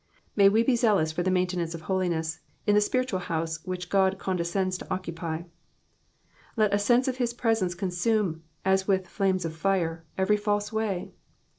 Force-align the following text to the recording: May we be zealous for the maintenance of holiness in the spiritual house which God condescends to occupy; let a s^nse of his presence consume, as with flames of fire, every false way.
May 0.35 0.49
we 0.49 0.63
be 0.63 0.75
zealous 0.75 1.11
for 1.11 1.21
the 1.21 1.29
maintenance 1.29 1.75
of 1.75 1.81
holiness 1.81 2.39
in 2.65 2.73
the 2.73 2.81
spiritual 2.81 3.19
house 3.19 3.63
which 3.65 3.87
God 3.89 4.17
condescends 4.17 4.75
to 4.79 4.91
occupy; 4.91 5.43
let 6.57 6.73
a 6.73 6.77
s^nse 6.77 7.07
of 7.07 7.17
his 7.17 7.35
presence 7.35 7.75
consume, 7.75 8.41
as 8.65 8.87
with 8.87 9.07
flames 9.07 9.45
of 9.45 9.55
fire, 9.55 10.03
every 10.17 10.37
false 10.37 10.73
way. 10.73 11.11